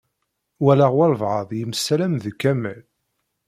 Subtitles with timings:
[0.63, 2.81] Walaɣ walebɛaḍ yemsalam d Kamal.